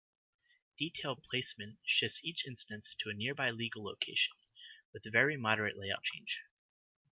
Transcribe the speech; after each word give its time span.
Detailed 0.79 1.21
placement 1.29 1.77
shifts 1.85 2.25
each 2.25 2.43
instance 2.47 2.95
to 2.95 3.13
nearby 3.13 3.51
legal 3.51 3.83
location 3.83 4.33
with 4.93 5.03
very 5.11 5.37
moderate 5.37 5.77
layout 5.77 6.01
change. 6.05 6.39